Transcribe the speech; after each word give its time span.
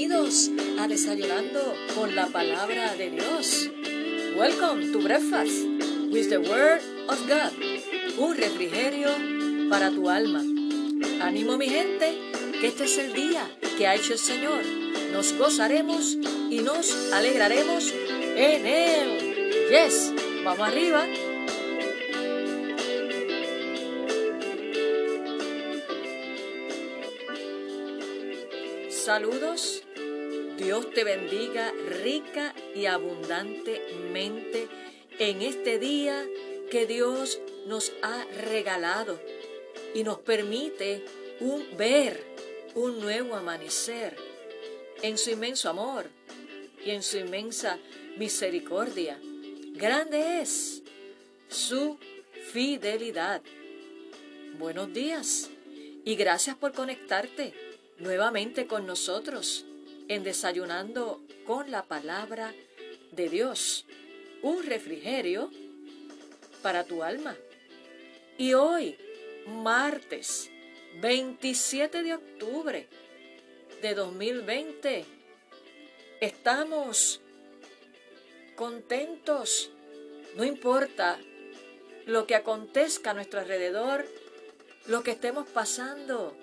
Bienvenidos 0.00 0.50
a 0.78 0.88
Desayunando 0.88 1.74
con 1.94 2.16
la 2.16 2.26
Palabra 2.28 2.94
de 2.96 3.10
Dios. 3.10 3.68
Welcome 4.34 4.92
to 4.92 5.02
Breakfast 5.02 5.52
with 6.10 6.30
the 6.30 6.38
Word 6.38 6.80
of 7.06 7.20
God. 7.28 7.52
Un 8.18 8.34
refrigerio 8.34 9.10
para 9.68 9.90
tu 9.90 10.08
alma. 10.08 10.40
Ánimo 11.20 11.58
mi 11.58 11.68
gente, 11.68 12.18
que 12.62 12.68
este 12.68 12.84
es 12.84 12.96
el 12.96 13.12
día 13.12 13.46
que 13.76 13.86
ha 13.86 13.94
hecho 13.94 14.14
el 14.14 14.18
Señor. 14.18 14.64
Nos 15.12 15.34
gozaremos 15.34 16.16
y 16.48 16.60
nos 16.60 17.12
alegraremos 17.12 17.92
en 18.36 18.66
Él. 18.66 19.68
Yes, 19.68 20.14
vamos 20.42 20.66
arriba. 20.66 21.06
Saludos. 28.88 29.82
Dios 30.60 30.90
te 30.90 31.04
bendiga 31.04 31.72
rica 32.02 32.54
y 32.74 32.84
abundantemente 32.84 34.68
en 35.18 35.40
este 35.40 35.78
día 35.78 36.26
que 36.70 36.84
Dios 36.84 37.40
nos 37.66 37.94
ha 38.02 38.26
regalado 38.42 39.18
y 39.94 40.04
nos 40.04 40.18
permite 40.18 41.02
ver 41.78 42.22
un 42.74 43.00
nuevo 43.00 43.36
amanecer 43.36 44.14
en 45.00 45.16
su 45.16 45.30
inmenso 45.30 45.70
amor 45.70 46.10
y 46.84 46.90
en 46.90 47.02
su 47.02 47.16
inmensa 47.16 47.78
misericordia. 48.18 49.18
Grande 49.72 50.42
es 50.42 50.82
su 51.48 51.96
fidelidad. 52.52 53.40
Buenos 54.58 54.92
días 54.92 55.48
y 56.04 56.16
gracias 56.16 56.54
por 56.54 56.74
conectarte 56.74 57.54
nuevamente 57.98 58.66
con 58.66 58.86
nosotros 58.86 59.64
en 60.10 60.24
Desayunando 60.24 61.22
con 61.46 61.70
la 61.70 61.84
Palabra 61.84 62.52
de 63.12 63.28
Dios, 63.28 63.86
un 64.42 64.64
refrigerio 64.64 65.52
para 66.62 66.82
tu 66.82 67.04
alma. 67.04 67.36
Y 68.36 68.54
hoy, 68.54 68.98
martes 69.46 70.50
27 71.00 72.02
de 72.02 72.14
octubre 72.14 72.88
de 73.80 73.94
2020, 73.94 75.04
estamos 76.20 77.20
contentos, 78.56 79.70
no 80.34 80.42
importa 80.42 81.20
lo 82.06 82.26
que 82.26 82.34
acontezca 82.34 83.12
a 83.12 83.14
nuestro 83.14 83.38
alrededor, 83.38 84.04
lo 84.88 85.04
que 85.04 85.12
estemos 85.12 85.48
pasando, 85.48 86.36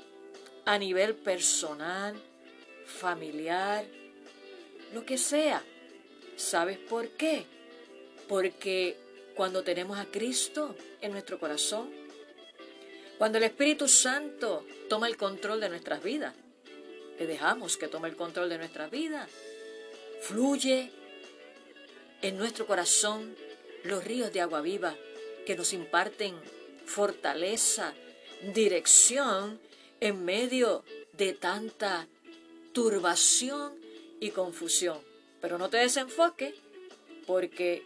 a 0.64 0.78
nivel 0.78 1.16
personal, 1.16 2.16
familiar, 2.88 3.86
lo 4.94 5.06
que 5.06 5.18
sea. 5.18 5.64
¿Sabes 6.36 6.78
por 6.78 7.10
qué? 7.10 7.46
Porque 8.28 8.98
cuando 9.36 9.64
tenemos 9.64 10.00
a 10.00 10.06
Cristo 10.06 10.76
en 11.02 11.12
nuestro 11.12 11.40
corazón, 11.40 11.90
cuando 13.18 13.38
el 13.38 13.44
Espíritu 13.44 13.88
Santo 13.88 14.66
toma 14.90 15.08
el 15.08 15.18
control 15.18 15.60
de 15.60 15.70
nuestras 15.70 16.02
vidas, 16.02 16.34
le 17.20 17.26
dejamos 17.26 17.78
que 17.78 17.88
tome 17.88 18.10
el 18.10 18.16
control 18.16 18.50
de 18.50 18.58
nuestras 18.58 18.92
vidas, 18.92 19.30
fluye 20.22 20.92
en 22.22 22.38
nuestro 22.38 22.66
corazón 22.66 23.36
los 23.84 24.04
ríos 24.04 24.32
de 24.34 24.42
agua 24.42 24.62
viva 24.62 24.96
que 25.46 25.56
nos 25.56 25.74
imparten 25.74 26.36
fortaleza, 26.86 27.94
dirección 28.54 29.60
en 30.00 30.24
medio 30.26 30.84
de 31.14 31.34
tanta 31.34 32.08
turbación 32.78 33.74
y 34.20 34.30
confusión. 34.30 35.00
Pero 35.42 35.58
no 35.58 35.68
te 35.68 35.78
desenfoques 35.78 36.54
porque 37.26 37.82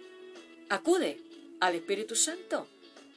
acude 0.68 1.18
al 1.62 1.75
Espíritu 1.75 2.18
Santo. 2.18 2.68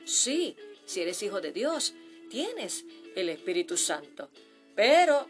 Sí, 0.05 0.55
si 0.87 1.01
eres 1.01 1.21
hijo 1.25 1.41
de 1.41 1.51
Dios, 1.51 1.95
tienes 2.31 2.85
el 3.17 3.29
Espíritu 3.29 3.77
Santo. 3.77 4.29
Pero 4.77 5.27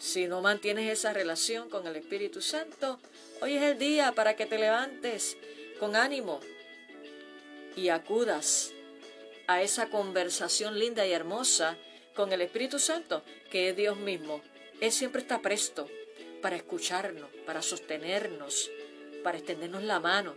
si 0.00 0.26
no 0.26 0.40
mantienes 0.40 0.90
esa 0.90 1.12
relación 1.12 1.70
con 1.70 1.86
el 1.86 1.94
Espíritu 1.94 2.42
Santo, 2.42 2.98
hoy 3.40 3.54
es 3.54 3.62
el 3.62 3.78
día 3.78 4.10
para 4.10 4.34
que 4.34 4.46
te 4.46 4.58
levantes 4.58 5.36
con 5.78 5.94
ánimo 5.94 6.40
y 7.76 7.90
acudas 7.90 8.72
a 9.46 9.62
esa 9.62 9.90
conversación 9.90 10.76
linda 10.76 11.06
y 11.06 11.12
hermosa 11.12 11.76
con 12.16 12.32
el 12.32 12.40
Espíritu 12.40 12.80
Santo, 12.80 13.22
que 13.48 13.68
es 13.68 13.76
Dios 13.76 13.96
mismo. 13.96 14.42
Él 14.80 14.92
siempre 14.92 15.22
está 15.22 15.40
presto 15.40 15.88
para 16.40 16.56
escucharnos, 16.56 17.28
para 17.46 17.62
sostenernos, 17.62 18.70
para 19.22 19.38
extendernos 19.38 19.82
la 19.82 20.00
mano 20.00 20.34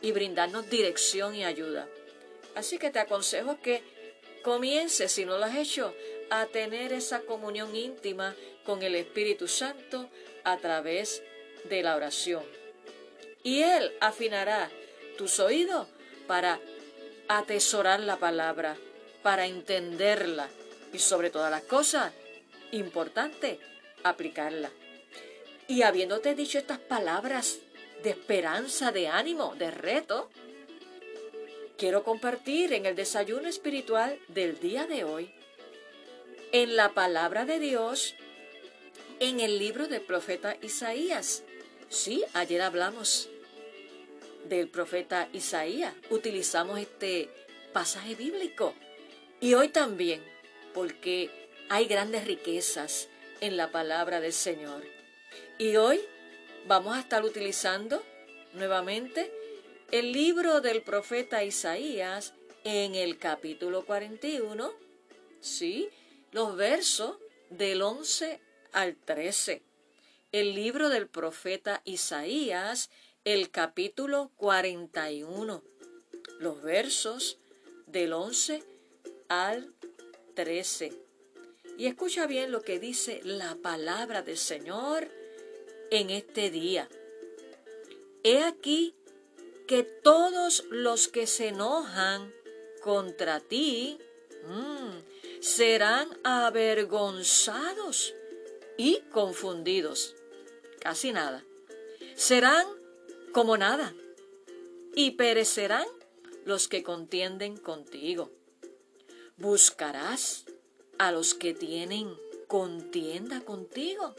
y 0.00 0.12
brindarnos 0.12 0.68
dirección 0.70 1.34
y 1.34 1.44
ayuda. 1.44 1.88
Así 2.54 2.78
que 2.78 2.90
te 2.90 2.98
aconsejo 2.98 3.60
que 3.60 3.82
comiences, 4.42 5.12
si 5.12 5.24
no 5.24 5.38
lo 5.38 5.44
has 5.44 5.56
hecho, 5.56 5.94
a 6.30 6.46
tener 6.46 6.92
esa 6.92 7.20
comunión 7.20 7.74
íntima 7.76 8.34
con 8.64 8.82
el 8.82 8.94
Espíritu 8.94 9.48
Santo 9.48 10.08
a 10.44 10.56
través 10.58 11.22
de 11.64 11.82
la 11.82 11.96
oración. 11.96 12.44
Y 13.42 13.62
Él 13.62 13.92
afinará 14.00 14.70
tus 15.18 15.38
oídos 15.40 15.88
para 16.26 16.60
atesorar 17.28 18.00
la 18.00 18.16
palabra, 18.16 18.76
para 19.22 19.46
entenderla, 19.46 20.48
y 20.92 20.98
sobre 20.98 21.30
todas 21.30 21.50
las 21.50 21.62
cosas, 21.62 22.12
importante, 22.70 23.58
aplicarla. 24.04 24.70
Y 25.66 25.82
habiéndote 25.82 26.34
dicho 26.34 26.58
estas 26.58 26.78
palabras 26.78 27.58
de 28.02 28.10
esperanza, 28.10 28.92
de 28.92 29.08
ánimo, 29.08 29.54
de 29.56 29.70
reto, 29.70 30.30
quiero 31.78 32.04
compartir 32.04 32.72
en 32.72 32.86
el 32.86 32.94
desayuno 32.94 33.48
espiritual 33.48 34.18
del 34.28 34.60
día 34.60 34.86
de 34.86 35.04
hoy, 35.04 35.34
en 36.52 36.76
la 36.76 36.92
palabra 36.92 37.44
de 37.46 37.58
Dios, 37.58 38.14
en 39.20 39.40
el 39.40 39.58
libro 39.58 39.88
del 39.88 40.02
profeta 40.02 40.56
Isaías. 40.60 41.42
Sí, 41.88 42.22
ayer 42.34 42.60
hablamos 42.60 43.30
del 44.48 44.68
profeta 44.68 45.28
Isaías, 45.32 45.94
utilizamos 46.10 46.78
este 46.78 47.30
pasaje 47.72 48.14
bíblico 48.14 48.74
y 49.40 49.54
hoy 49.54 49.68
también 49.68 50.22
porque 50.74 51.30
hay 51.70 51.86
grandes 51.86 52.26
riquezas 52.26 53.08
en 53.44 53.58
la 53.58 53.70
palabra 53.70 54.20
del 54.20 54.32
Señor. 54.32 54.82
Y 55.58 55.76
hoy 55.76 56.00
vamos 56.66 56.96
a 56.96 57.00
estar 57.00 57.22
utilizando 57.24 58.02
nuevamente 58.54 59.30
el 59.90 60.12
libro 60.12 60.62
del 60.62 60.80
profeta 60.80 61.44
Isaías 61.44 62.32
en 62.64 62.94
el 62.94 63.18
capítulo 63.18 63.84
41, 63.84 64.72
¿sí? 65.40 65.90
Los 66.32 66.56
versos 66.56 67.18
del 67.50 67.82
11 67.82 68.40
al 68.72 68.96
13. 68.96 69.62
El 70.32 70.54
libro 70.54 70.88
del 70.88 71.06
profeta 71.06 71.82
Isaías, 71.84 72.88
el 73.24 73.50
capítulo 73.50 74.32
41. 74.36 75.62
Los 76.38 76.62
versos 76.62 77.38
del 77.86 78.14
11 78.14 78.64
al 79.28 79.74
13. 80.34 81.03
Y 81.76 81.86
escucha 81.86 82.26
bien 82.26 82.52
lo 82.52 82.62
que 82.62 82.78
dice 82.78 83.20
la 83.24 83.56
palabra 83.56 84.22
del 84.22 84.38
Señor 84.38 85.08
en 85.90 86.10
este 86.10 86.50
día. 86.50 86.88
He 88.22 88.42
aquí 88.42 88.94
que 89.66 89.82
todos 89.82 90.64
los 90.70 91.08
que 91.08 91.26
se 91.26 91.48
enojan 91.48 92.32
contra 92.82 93.40
ti 93.40 93.98
mm, 94.46 95.40
serán 95.40 96.08
avergonzados 96.22 98.14
y 98.76 99.00
confundidos. 99.12 100.14
Casi 100.80 101.12
nada. 101.12 101.44
Serán 102.14 102.66
como 103.32 103.56
nada 103.56 103.94
y 104.94 105.12
perecerán 105.12 105.86
los 106.44 106.68
que 106.68 106.82
contienden 106.82 107.56
contigo. 107.56 108.30
Buscarás 109.36 110.43
a 110.98 111.12
los 111.12 111.34
que 111.34 111.54
tienen 111.54 112.16
contienda 112.46 113.40
contigo 113.40 114.14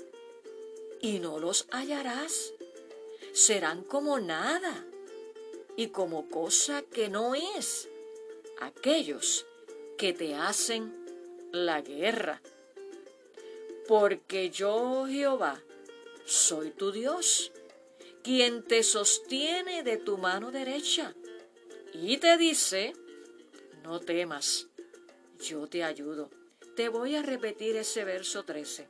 y 1.02 1.20
no 1.20 1.40
los 1.40 1.68
hallarás. 1.72 2.54
Serán 3.34 3.84
como 3.84 4.20
nada 4.20 4.86
y 5.76 5.88
como 5.88 6.30
cosa 6.30 6.82
que 6.82 7.10
no 7.10 7.36
es 7.36 7.90
aquellos 8.60 9.46
que 9.98 10.14
te 10.14 10.36
hacen 10.36 11.06
la 11.52 11.82
guerra. 11.82 12.42
Porque 13.88 14.50
yo, 14.50 15.06
Jehová, 15.08 15.62
soy 16.26 16.72
tu 16.72 16.92
Dios, 16.92 17.52
quien 18.24 18.64
te 18.64 18.84
sostiene 18.84 19.84
de 19.84 19.98
tu 19.98 20.18
mano 20.18 20.52
derecha 20.52 21.14
y 21.94 22.18
te 22.18 22.38
dice, 22.38 22.94
no 23.84 24.00
temas 24.00 24.68
yo 25.40 25.68
te 25.68 25.84
ayudo. 25.84 26.30
Te 26.76 26.90
voy 26.90 27.16
a 27.16 27.22
repetir 27.22 27.78
ese 27.78 28.04
verso 28.04 28.44
13. 28.44 28.88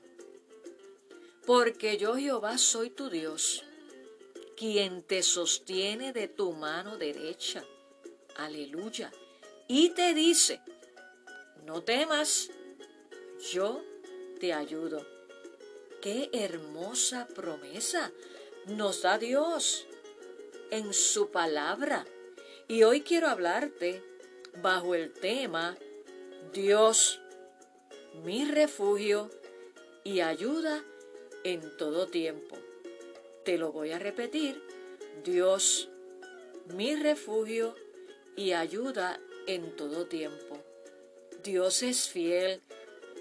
Porque 1.46 1.98
yo 1.98 2.16
Jehová 2.16 2.58
soy 2.58 2.90
tu 2.90 3.10
Dios, 3.10 3.64
quien 4.58 5.04
te 5.04 5.22
sostiene 5.22 6.12
de 6.12 6.28
tu 6.28 6.52
mano 6.54 6.98
derecha. 6.98 7.64
Aleluya. 8.38 9.12
Y 9.68 9.90
te 9.90 10.16
dice, 10.16 10.62
no 11.64 11.84
temas, 11.84 12.50
yo 13.52 13.84
te 14.40 14.54
ayudo. 14.54 15.06
Qué 16.02 16.30
hermosa 16.34 17.28
promesa 17.36 18.12
nos 18.66 19.04
da 19.04 19.20
Dios 19.20 19.86
en 20.72 20.94
su 20.94 21.30
palabra. 21.30 22.06
Y 22.68 22.82
hoy 22.82 23.02
quiero 23.02 23.28
hablarte 23.28 24.04
bajo 24.62 24.96
el 24.96 25.14
tema 25.14 25.78
Dios, 26.54 27.20
mi 28.24 28.46
refugio 28.46 29.30
y 30.04 30.22
ayuda 30.22 30.84
en 31.44 31.76
todo 31.78 32.08
tiempo. 32.08 32.58
Te 33.44 33.58
lo 33.58 33.72
voy 33.72 33.92
a 33.92 34.00
repetir. 34.00 34.62
Dios, 35.24 35.90
mi 36.74 36.96
refugio 36.96 37.76
y 38.36 38.54
ayuda 38.54 39.20
en 39.48 39.76
todo 39.76 40.08
tiempo. 40.08 40.64
Dios 41.44 41.84
es 41.84 42.10
fiel, 42.10 42.62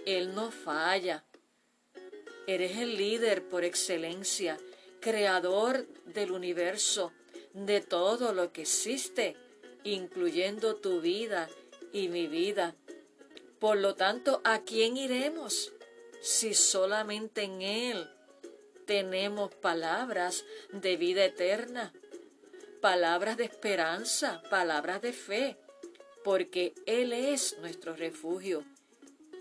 Él 0.06 0.34
no 0.34 0.50
falla. 0.50 1.24
Eres 2.46 2.78
el 2.78 2.96
líder 2.96 3.48
por 3.48 3.64
excelencia, 3.64 4.58
creador 5.00 5.86
del 6.06 6.30
universo, 6.30 7.12
de 7.52 7.80
todo 7.80 8.32
lo 8.32 8.52
que 8.52 8.62
existe, 8.62 9.36
incluyendo 9.82 10.76
tu 10.76 11.00
vida 11.00 11.48
y 11.92 12.08
mi 12.08 12.26
vida. 12.26 12.74
Por 13.64 13.78
lo 13.78 13.94
tanto, 13.94 14.42
¿a 14.44 14.60
quién 14.60 14.98
iremos 14.98 15.72
si 16.20 16.52
solamente 16.52 17.44
en 17.44 17.62
Él 17.62 18.10
tenemos 18.84 19.54
palabras 19.54 20.44
de 20.70 20.98
vida 20.98 21.24
eterna, 21.24 21.94
palabras 22.82 23.38
de 23.38 23.44
esperanza, 23.44 24.42
palabras 24.50 25.00
de 25.00 25.14
fe? 25.14 25.56
Porque 26.22 26.74
Él 26.84 27.14
es 27.14 27.56
nuestro 27.60 27.96
refugio. 27.96 28.66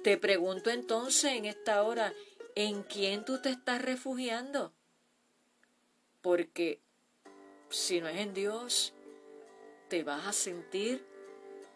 Te 0.05 0.15
pregunto 0.17 0.69
entonces 0.69 1.33
en 1.33 1.43
esta 1.43 1.83
hora, 1.83 2.13
¿en 2.55 2.83
quién 2.83 3.25
tú 3.25 3.41
te 3.41 3.49
estás 3.49 3.81
refugiando? 3.81 4.71
Porque 6.21 6.79
si 7.69 7.99
no 7.99 8.07
es 8.07 8.21
en 8.21 8.33
Dios, 8.33 8.93
te 9.89 10.01
vas 10.01 10.25
a 10.25 10.31
sentir 10.31 11.05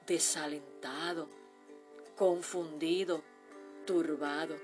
desalentado, 0.05 1.36
confundido, 2.17 3.23
turbado. 3.85 4.57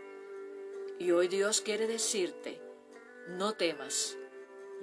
Y 0.99 1.11
hoy 1.11 1.27
Dios 1.27 1.61
quiere 1.61 1.87
decirte, 1.87 2.59
no 3.29 3.53
temas, 3.53 4.17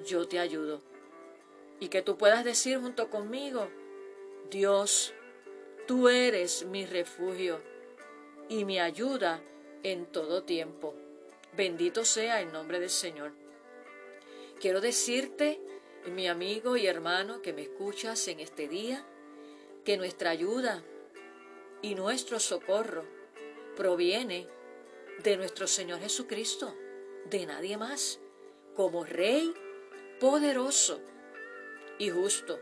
yo 0.06 0.26
te 0.26 0.38
ayudo. 0.38 0.80
Y 1.80 1.88
que 1.88 2.00
tú 2.00 2.16
puedas 2.16 2.44
decir 2.44 2.78
junto 2.78 3.10
conmigo, 3.10 3.68
Dios, 4.50 5.12
tú 5.86 6.08
eres 6.08 6.64
mi 6.64 6.86
refugio 6.86 7.60
y 8.48 8.64
mi 8.64 8.78
ayuda 8.78 9.42
en 9.82 10.06
todo 10.06 10.44
tiempo. 10.44 10.94
Bendito 11.56 12.04
sea 12.04 12.40
el 12.40 12.52
nombre 12.52 12.80
del 12.80 12.90
Señor. 12.90 13.32
Quiero 14.60 14.80
decirte, 14.80 15.60
mi 16.06 16.28
amigo 16.28 16.76
y 16.76 16.86
hermano 16.86 17.42
que 17.42 17.52
me 17.52 17.62
escuchas 17.62 18.28
en 18.28 18.40
este 18.40 18.68
día, 18.68 19.04
que 19.84 19.96
nuestra 19.96 20.30
ayuda 20.30 20.84
y 21.82 21.94
nuestro 21.94 22.38
socorro 22.38 23.04
proviene 23.76 24.48
de 25.22 25.36
nuestro 25.36 25.66
Señor 25.66 26.00
Jesucristo, 26.00 26.74
de 27.26 27.46
nadie 27.46 27.76
más, 27.76 28.20
como 28.74 29.04
Rey 29.04 29.52
poderoso 30.18 31.00
y 31.98 32.10
justo. 32.10 32.60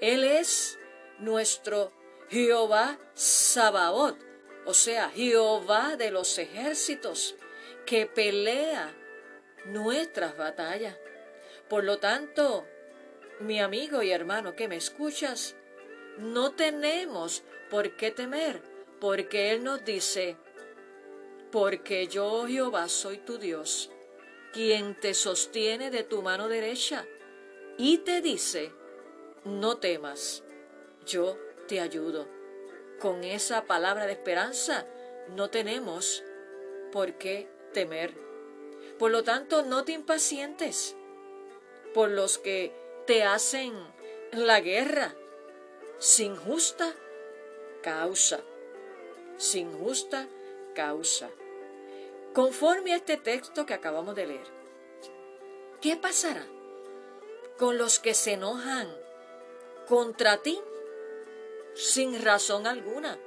Él 0.00 0.24
es 0.24 0.78
nuestro 1.18 1.92
Jehová 2.28 2.98
Sabaoth, 3.14 4.18
o 4.66 4.74
sea, 4.74 5.10
Jehová 5.10 5.96
de 5.96 6.10
los 6.10 6.38
ejércitos, 6.38 7.36
que 7.86 8.06
pelea 8.06 8.94
nuestras 9.66 10.36
batallas. 10.36 10.96
Por 11.68 11.84
lo 11.84 11.98
tanto, 11.98 12.66
mi 13.40 13.60
amigo 13.60 14.02
y 14.02 14.10
hermano 14.10 14.54
que 14.54 14.68
me 14.68 14.76
escuchas, 14.76 15.56
no 16.18 16.52
tenemos 16.52 17.42
por 17.70 17.96
qué 17.96 18.10
temer, 18.10 18.62
porque 19.00 19.50
Él 19.52 19.64
nos 19.64 19.84
dice, 19.84 20.36
porque 21.50 22.06
yo 22.08 22.46
Jehová 22.46 22.88
soy 22.88 23.18
tu 23.18 23.38
Dios, 23.38 23.90
quien 24.52 24.98
te 24.98 25.14
sostiene 25.14 25.90
de 25.90 26.04
tu 26.04 26.22
mano 26.22 26.48
derecha, 26.48 27.06
y 27.76 27.98
te 27.98 28.20
dice, 28.20 28.72
no 29.44 29.78
temas, 29.78 30.44
yo 31.06 31.38
te 31.68 31.80
ayudo. 31.80 32.28
Con 33.00 33.24
esa 33.24 33.64
palabra 33.64 34.06
de 34.06 34.12
esperanza 34.12 34.86
no 35.28 35.50
tenemos 35.50 36.22
por 36.92 37.14
qué 37.14 37.48
temer. 37.72 38.14
Por 38.98 39.10
lo 39.10 39.24
tanto, 39.24 39.64
no 39.64 39.84
te 39.84 39.92
impacientes 39.92 40.96
por 41.92 42.10
los 42.10 42.38
que 42.38 42.72
te 43.06 43.24
hacen 43.24 43.74
la 44.32 44.60
guerra 44.60 45.14
sin 45.98 46.36
justa 46.36 46.94
causa. 47.84 48.40
Sin 49.36 49.72
justa 49.78 50.26
causa. 50.74 51.28
Conforme 52.32 52.94
a 52.94 52.96
este 52.96 53.16
texto 53.16 53.66
que 53.66 53.74
acabamos 53.74 54.16
de 54.16 54.26
leer, 54.26 54.46
¿qué 55.80 55.96
pasará 55.96 56.46
con 57.58 57.78
los 57.78 58.00
que 58.00 58.14
se 58.14 58.32
enojan 58.32 58.88
contra 59.86 60.38
ti 60.38 60.58
sin 61.74 62.20
razón 62.22 62.66
alguna? 62.66 63.18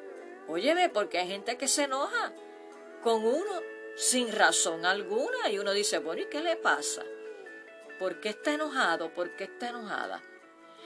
Óyeme, 0.47 0.89
porque 0.89 1.19
hay 1.19 1.27
gente 1.27 1.57
que 1.57 1.67
se 1.67 1.83
enoja 1.83 2.33
con 3.03 3.23
uno 3.23 3.61
sin 3.95 4.31
razón 4.31 4.85
alguna. 4.85 5.49
Y 5.49 5.59
uno 5.59 5.71
dice, 5.71 5.99
bueno, 5.99 6.23
¿y 6.23 6.25
qué 6.25 6.41
le 6.41 6.55
pasa? 6.55 7.03
¿Por 7.99 8.19
qué 8.21 8.29
está 8.29 8.53
enojado? 8.53 9.13
¿Por 9.13 9.35
qué 9.35 9.45
está 9.45 9.69
enojada? 9.69 10.21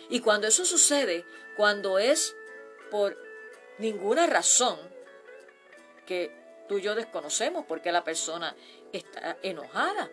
Y 0.10 0.19
cuando 0.19 0.48
eso 0.48 0.65
sucede, 0.65 1.25
cuando 1.55 2.00
es 2.00 2.36
por 2.89 3.30
ninguna 3.81 4.27
razón 4.27 4.79
que 6.05 6.31
tú 6.69 6.77
y 6.77 6.83
yo 6.83 6.95
desconocemos 6.95 7.65
por 7.65 7.81
qué 7.81 7.91
la 7.91 8.03
persona 8.03 8.55
está 8.93 9.38
enojada. 9.41 10.09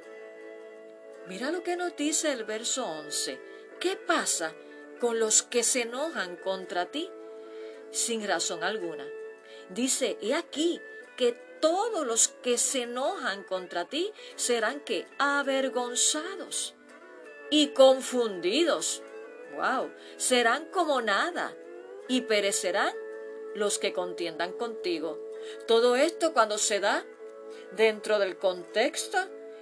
Mira 1.28 1.50
lo 1.50 1.62
que 1.62 1.76
nos 1.76 1.94
dice 1.94 2.32
el 2.32 2.44
verso 2.44 2.87
11. 2.87 3.38
¿Qué 3.78 3.96
pasa 3.96 4.52
con 4.98 5.20
los 5.20 5.42
que 5.42 5.62
se 5.62 5.82
enojan 5.82 6.37
contra 6.37 6.87
ti 6.87 7.10
sin 7.92 8.26
razón 8.26 8.64
alguna? 8.64 9.06
Dice, 9.68 10.16
y 10.20 10.32
aquí 10.32 10.80
que 11.16 11.32
todos 11.60 12.06
los 12.06 12.28
que 12.28 12.56
se 12.56 12.82
enojan 12.82 13.44
contra 13.44 13.84
ti 13.84 14.12
serán 14.37 14.80
que 14.80 15.06
avergonzados 15.18 16.75
y 17.50 17.68
confundidos. 17.68 19.02
Wow, 19.54 19.92
serán 20.16 20.66
como 20.66 21.02
nada 21.02 21.54
y 22.08 22.22
perecerán 22.22 22.94
los 23.59 23.79
que 23.79 23.93
contiendan 23.93 24.53
contigo. 24.53 25.19
Todo 25.67 25.97
esto 25.97 26.33
cuando 26.33 26.59
se 26.59 26.81
da 26.81 27.05
dentro 27.73 28.19
del 28.19 28.38
contexto 28.38 29.19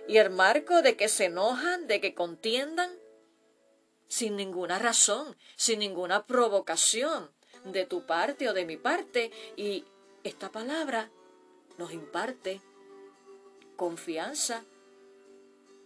y 0.06 0.18
el 0.18 0.30
marco 0.30 0.82
de 0.82 0.96
que 0.96 1.08
se 1.08 1.26
enojan, 1.26 1.86
de 1.86 2.00
que 2.00 2.14
contiendan, 2.14 2.90
sin 4.08 4.36
ninguna 4.36 4.78
razón, 4.78 5.36
sin 5.56 5.80
ninguna 5.80 6.26
provocación 6.26 7.30
de 7.64 7.86
tu 7.86 8.06
parte 8.06 8.48
o 8.48 8.54
de 8.54 8.64
mi 8.64 8.76
parte. 8.76 9.32
Y 9.56 9.84
esta 10.22 10.52
palabra 10.52 11.10
nos 11.78 11.92
imparte 11.92 12.60
confianza, 13.76 14.64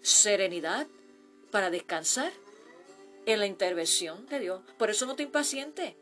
serenidad 0.03 0.87
para 1.51 1.71
descansar 1.71 2.33
en 3.27 3.41
la 3.41 3.47
intervención 3.47 4.27
de 4.27 4.41
Dios. 4.41 4.63
Por 4.79 4.91
eso 4.91 5.07
no 5.07 5.17
te 5.17 5.23
impacientes 5.23 5.95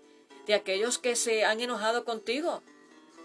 de 0.48 0.54
aquellos 0.54 0.98
que 0.98 1.14
se 1.14 1.44
han 1.44 1.60
enojado 1.60 2.04
contigo 2.04 2.62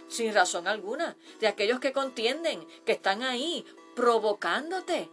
sin 0.10 0.34
razón 0.34 0.68
alguna, 0.68 1.16
de 1.40 1.48
aquellos 1.48 1.80
que 1.80 1.94
contienden, 1.94 2.68
que 2.86 2.92
están 2.92 3.24
ahí 3.24 3.66
provocándote 3.96 5.10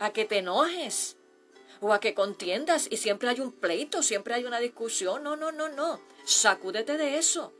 a 0.00 0.12
que 0.12 0.24
te 0.24 0.38
enojes 0.38 1.16
o 1.80 1.92
a 1.92 2.00
que 2.00 2.12
contiendas 2.12 2.88
y 2.90 2.96
siempre 2.96 3.28
hay 3.28 3.40
un 3.40 3.52
pleito, 3.52 4.02
siempre 4.02 4.34
hay 4.34 4.44
una 4.44 4.58
discusión. 4.58 5.22
No, 5.22 5.36
no, 5.36 5.52
no, 5.52 5.68
no. 5.68 6.00
Sacúdete 6.24 6.98
de 6.98 7.16
eso. 7.18 7.52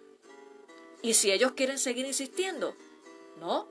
Y 1.00 1.14
si 1.14 1.32
ellos 1.32 1.52
quieren 1.52 1.78
seguir 1.78 2.04
insistiendo, 2.04 2.76
no, 3.38 3.68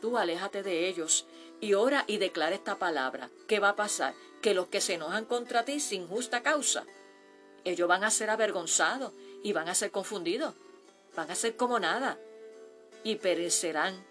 tú 0.00 0.18
aléjate 0.18 0.62
de 0.62 0.88
ellos 0.88 1.26
y 1.60 1.74
ora 1.74 2.04
y 2.06 2.16
declara 2.16 2.54
esta 2.54 2.78
palabra. 2.78 3.30
¿Qué 3.46 3.60
va 3.60 3.70
a 3.70 3.76
pasar? 3.76 4.14
Que 4.40 4.54
los 4.54 4.68
que 4.68 4.80
se 4.80 4.94
enojan 4.94 5.26
contra 5.26 5.64
ti 5.64 5.80
sin 5.80 6.08
justa 6.08 6.42
causa, 6.42 6.84
ellos 7.64 7.88
van 7.88 8.04
a 8.04 8.10
ser 8.10 8.30
avergonzados 8.30 9.12
y 9.42 9.52
van 9.52 9.68
a 9.68 9.74
ser 9.74 9.90
confundidos, 9.90 10.54
van 11.14 11.30
a 11.30 11.34
ser 11.34 11.56
como 11.56 11.78
nada 11.78 12.18
y 13.04 13.16
perecerán. 13.16 14.04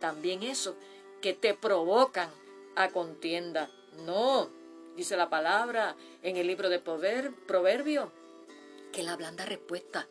También 0.00 0.42
eso. 0.42 0.76
que 1.20 1.34
te 1.34 1.52
provocan 1.52 2.30
a 2.76 2.90
contienda. 2.90 3.68
No, 4.06 4.48
dice 4.94 5.16
la 5.16 5.28
palabra 5.28 5.96
en 6.22 6.36
el 6.36 6.46
libro 6.46 6.68
de 6.68 6.78
Proverbio, 6.78 8.12
que 8.92 9.02
la 9.02 9.16
blanda 9.16 9.44
respuesta 9.44 10.06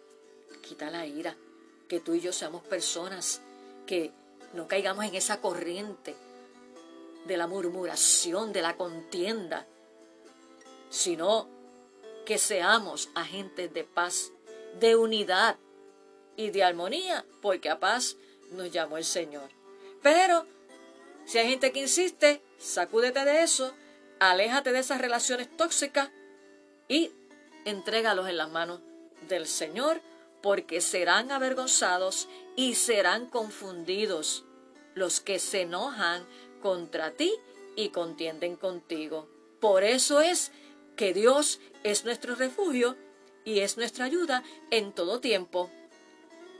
quita 0.61 0.89
la 0.89 1.05
ira, 1.05 1.37
que 1.87 2.01
tú 2.01 2.13
y 2.13 2.19
yo 2.19 2.33
seamos 2.33 2.61
personas 2.63 3.41
que 3.85 4.11
no 4.53 4.67
caigamos 4.67 5.05
en 5.05 5.15
esa 5.15 5.39
corriente 5.39 6.13
de 7.25 7.37
la 7.37 7.47
murmuración, 7.47 8.51
de 8.51 8.61
la 8.61 8.75
contienda, 8.75 9.65
sino 10.89 11.47
que 12.27 12.37
seamos 12.37 13.09
agentes 13.15 13.73
de 13.73 13.85
paz, 13.85 14.33
de 14.81 14.97
unidad 14.97 15.55
y 16.35 16.49
de 16.49 16.61
armonía, 16.61 17.25
porque 17.41 17.69
a 17.69 17.79
paz 17.79 18.17
nos 18.51 18.69
llamó 18.69 18.97
el 18.97 19.05
Señor. 19.05 19.49
Pero 20.03 20.45
si 21.23 21.37
hay 21.37 21.47
gente 21.47 21.71
que 21.71 21.79
insiste, 21.79 22.41
sacúdete 22.57 23.23
de 23.23 23.43
eso, 23.43 23.73
aléjate 24.19 24.73
de 24.73 24.79
esas 24.79 24.99
relaciones 24.99 25.55
tóxicas 25.55 26.11
y 26.89 27.11
entrégalos 27.63 28.27
en 28.27 28.35
las 28.35 28.49
manos 28.49 28.81
del 29.29 29.47
Señor, 29.47 30.01
porque 30.41 30.81
serán 30.81 31.31
avergonzados 31.31 32.27
y 32.57 32.75
serán 32.75 33.27
confundidos 33.27 34.43
los 34.95 35.21
que 35.21 35.39
se 35.39 35.61
enojan 35.61 36.27
contra 36.61 37.11
ti 37.11 37.33
y 37.77 37.87
contienden 37.87 38.57
contigo. 38.57 39.29
Por 39.61 39.85
eso 39.85 40.19
es 40.19 40.51
que 40.97 41.13
Dios 41.13 41.61
es 41.83 42.03
nuestro 42.03 42.35
refugio 42.35 42.97
y 43.45 43.59
es 43.59 43.77
nuestra 43.77 44.03
ayuda 44.03 44.43
en 44.71 44.91
todo 44.91 45.21
tiempo. 45.21 45.69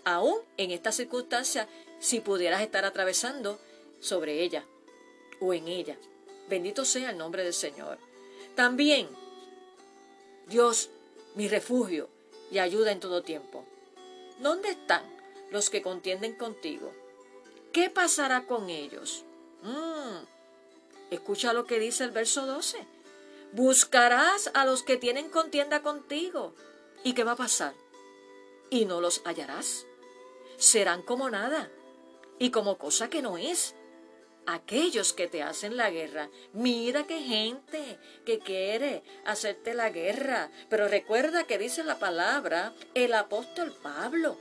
Aún 0.06 0.38
en 0.56 0.72
esta 0.72 0.94
circunstancia, 0.94 1.68
si 2.00 2.22
pudieras 2.22 2.62
estar 2.62 2.86
atravesando 2.86 3.60
sobre 4.00 4.44
ella 4.44 4.64
o 5.42 5.54
en 5.54 5.68
ella. 5.68 5.98
Bendito 6.48 6.86
sea 6.86 7.10
el 7.10 7.18
nombre 7.18 7.44
del 7.44 7.54
Señor. 7.54 7.98
También, 8.56 9.10
Dios, 10.48 10.92
mi 11.36 11.50
refugio 11.50 12.08
y 12.50 12.60
ayuda 12.60 12.92
en 12.92 13.00
todo 13.00 13.24
tiempo. 13.24 13.66
¿Dónde 14.40 14.70
están 14.70 15.04
los 15.52 15.70
que 15.70 15.82
contienden 15.82 16.36
contigo? 16.36 16.94
¿Qué 17.74 17.90
pasará 17.90 18.46
con 18.46 18.70
ellos? 18.70 19.26
Mm, 19.64 20.24
escucha 21.12 21.54
lo 21.54 21.66
que 21.66 21.80
dice 21.80 22.04
el 22.04 22.12
verso 22.12 22.46
12. 22.46 22.97
Buscarás 23.54 24.52
a 24.54 24.66
los 24.66 24.84
que 24.84 24.98
tienen 24.98 25.30
contienda 25.30 25.82
contigo. 25.82 26.54
¿Y 27.04 27.14
qué 27.14 27.24
va 27.24 27.34
a 27.34 27.38
pasar? 27.38 27.74
Y 28.70 28.86
no 28.86 29.02
los 29.02 29.22
hallarás. 29.26 29.86
Serán 30.58 31.02
como 31.02 31.30
nada 31.30 31.70
y 32.40 32.52
como 32.52 32.78
cosa 32.78 33.10
que 33.10 33.22
no 33.22 33.38
es 33.38 33.76
aquellos 34.48 35.14
que 35.14 35.28
te 35.28 35.44
hacen 35.44 35.78
la 35.78 35.92
guerra. 35.92 36.30
Mira 36.54 37.06
qué 37.06 37.22
gente 37.22 38.00
que 38.26 38.40
quiere 38.40 39.04
hacerte 39.26 39.74
la 39.74 39.90
guerra. 39.90 40.50
Pero 40.70 40.88
recuerda 40.88 41.44
que 41.44 41.58
dice 41.58 41.84
la 41.84 42.00
palabra 42.00 42.74
el 42.96 43.14
apóstol 43.14 43.74
Pablo 43.84 44.38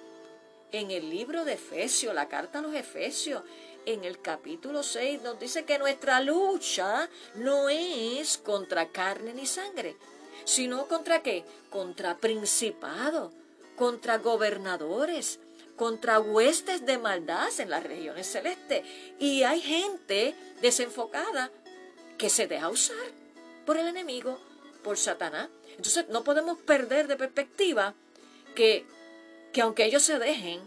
en 0.73 0.91
el 0.91 1.11
libro 1.11 1.45
de 1.45 1.55
Efesios, 1.55 2.15
la 2.15 2.29
carta 2.29 2.59
a 2.59 2.63
los 2.63 2.75
Efesios, 2.75 3.43
en 3.87 4.05
el 4.05 4.21
capítulo 4.21 4.83
6, 4.83 5.23
nos 5.23 5.39
dice 5.39 5.65
que 5.65 5.79
nuestra 5.79 6.21
lucha 6.21 7.09
no 7.37 7.69
es 7.69 8.37
contra 8.37 8.89
carne 8.89 9.33
ni 9.33 9.47
sangre, 9.47 9.97
sino 10.45 10.87
contra 10.89 11.23
qué? 11.23 11.45
Contra 11.71 12.19
principados, 12.19 13.33
contra 13.77 14.19
gobernadores, 14.19 15.39
contra 15.77 16.19
huestes 16.19 16.85
de 16.85 16.99
maldad 16.99 17.49
en 17.59 17.71
las 17.71 17.85
regiones 17.85 18.27
celestes. 18.27 18.85
Y 19.19 19.45
hay 19.45 19.61
gente 19.61 20.35
desenfocada 20.61 21.51
que 22.19 22.29
se 22.29 22.49
deja 22.49 22.69
usar 22.69 22.97
por 23.65 23.77
el 23.77 23.87
enemigo, 23.87 24.41
por 24.83 24.99
Satanás. 24.99 25.49
Entonces 25.71 26.09
no 26.09 26.25
podemos 26.25 26.59
perder 26.59 27.07
de 27.07 27.17
perspectiva 27.17 27.95
que, 28.55 28.85
que 29.53 29.61
aunque 29.61 29.85
ellos 29.85 30.03
se 30.03 30.19
dejen 30.19 30.61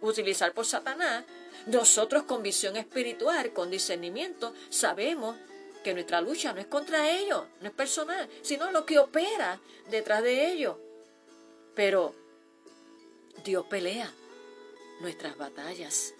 utilizar 0.00 0.52
por 0.52 0.66
Satanás, 0.66 1.24
nosotros 1.66 2.22
con 2.22 2.42
visión 2.42 2.76
espiritual, 2.76 3.52
con 3.52 3.70
discernimiento, 3.70 4.54
sabemos 4.70 5.36
que 5.82 5.94
nuestra 5.94 6.20
lucha 6.20 6.52
no 6.52 6.60
es 6.60 6.66
contra 6.66 7.10
ellos, 7.10 7.44
no 7.60 7.68
es 7.68 7.74
personal, 7.74 8.28
sino 8.42 8.70
lo 8.70 8.86
que 8.86 8.98
opera 8.98 9.60
detrás 9.90 10.22
de 10.22 10.52
ellos. 10.52 10.76
Pero 11.74 12.14
Dios 13.44 13.66
pelea 13.66 14.12
nuestras 15.00 15.36
batallas. 15.36 16.14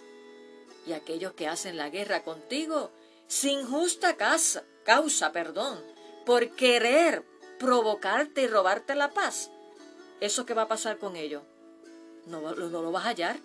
Y 0.85 0.93
aquellos 0.93 1.33
que 1.33 1.47
hacen 1.47 1.77
la 1.77 1.89
guerra 1.89 2.23
contigo 2.23 2.91
sin 3.27 3.65
justa 3.65 4.15
causa, 4.15 4.63
causa, 4.83 5.31
perdón, 5.31 5.83
por 6.25 6.51
querer 6.55 7.23
provocarte 7.59 8.43
y 8.43 8.47
robarte 8.47 8.95
la 8.95 9.13
paz, 9.13 9.49
¿eso 10.21 10.45
qué 10.45 10.53
va 10.53 10.63
a 10.63 10.67
pasar 10.67 10.97
con 10.97 11.15
ellos? 11.15 11.43
No, 12.25 12.41
no, 12.41 12.53
no 12.55 12.81
lo 12.81 12.91
vas 12.91 13.05
a 13.05 13.09
hallar. 13.09 13.37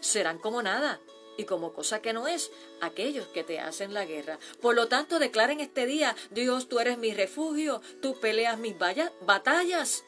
Serán 0.00 0.38
como 0.38 0.62
nada 0.62 1.00
y 1.38 1.44
como 1.44 1.72
cosa 1.72 2.02
que 2.02 2.12
no 2.12 2.26
es 2.26 2.50
aquellos 2.80 3.28
que 3.28 3.44
te 3.44 3.60
hacen 3.60 3.94
la 3.94 4.04
guerra. 4.04 4.38
Por 4.60 4.74
lo 4.74 4.88
tanto, 4.88 5.20
declaren 5.20 5.60
este 5.60 5.86
día, 5.86 6.14
Dios, 6.30 6.68
tú 6.68 6.80
eres 6.80 6.98
mi 6.98 7.14
refugio, 7.14 7.80
tú 8.02 8.18
peleas 8.20 8.58
mis 8.58 8.74
batallas, 8.76 10.04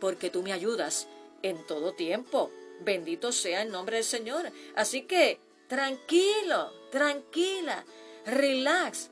porque 0.00 0.30
tú 0.30 0.42
me 0.42 0.54
ayudas 0.54 1.06
en 1.42 1.64
todo 1.66 1.92
tiempo. 1.92 2.50
Bendito 2.80 3.30
sea 3.30 3.62
el 3.62 3.70
nombre 3.70 3.96
del 3.96 4.04
Señor. 4.04 4.50
Así 4.74 5.02
que 5.02 5.38
tranquilo, 5.68 6.72
tranquila, 6.90 7.84
relax. 8.24 9.10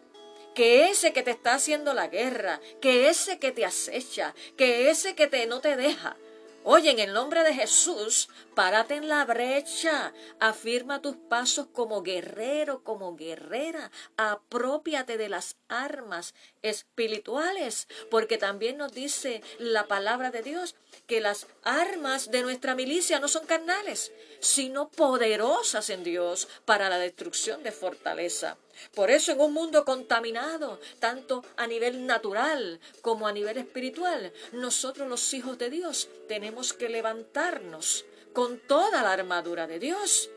Que 0.55 0.89
ese 0.89 1.13
que 1.13 1.23
te 1.23 1.33
está 1.33 1.55
haciendo 1.55 1.93
la 1.93 2.09
guerra, 2.09 2.61
que 2.81 3.09
ese 3.09 3.39
que 3.39 3.53
te 3.53 3.67
acecha, 3.67 4.35
que 4.57 4.91
ese 4.91 5.15
que 5.15 5.27
te 5.27 5.47
no 5.47 5.61
te 5.61 5.77
deja, 5.77 6.17
Oye, 6.65 6.91
en 6.91 7.01
el 7.01 7.13
nombre 7.13 7.43
de 7.43 7.55
Jesús, 7.55 8.29
párate 8.55 8.95
en 8.95 9.09
la 9.09 9.25
brecha, 9.25 10.13
afirma 10.39 11.03
tus 11.03 11.17
pasos 11.17 11.67
como 11.73 12.03
guerrero, 12.03 12.85
como 12.85 13.17
guerrera, 13.17 13.91
apropiate 14.17 15.17
de 15.17 15.29
las 15.29 15.57
armas 15.69 16.35
espirituales, 16.63 17.89
porque 18.13 18.39
también 18.39 18.77
nos 18.77 18.93
dice 18.93 19.43
la 19.59 19.89
palabra 19.89 20.31
de 20.31 20.43
Dios 20.43 20.77
que 21.09 21.21
las 21.21 21.49
armas 21.65 22.31
de 22.31 22.43
nuestra 22.43 22.77
milicia 22.77 23.19
no 23.19 23.27
son 23.27 23.45
carnales, 23.45 24.13
sino 24.43 24.89
poderosas 24.89 25.89
en 25.89 26.03
Dios 26.03 26.49
para 26.65 26.91
la 26.91 26.99
destrucción 26.99 27.63
de 27.63 27.71
fortaleza. 27.71 28.59
Por 28.93 29.11
eso 29.11 29.31
en 29.31 29.41
un 29.41 29.53
mundo 29.53 29.85
contaminado, 29.85 30.81
tanto 30.99 31.45
a 31.57 31.69
nivel 31.69 32.07
natural 32.07 32.81
como 33.03 33.29
a 33.29 33.33
nivel 33.33 33.57
espiritual, 33.57 34.33
nosotros 34.53 35.09
los 35.09 35.33
hijos 35.33 35.59
de 35.59 35.71
Dios 35.71 36.09
tenemos 36.27 36.73
que 36.73 36.89
levantarnos 36.89 38.05
con 38.33 38.59
toda 38.59 39.03
la 39.03 39.13
armadura 39.13 39.69
de 39.69 39.79
Dios 39.79 40.29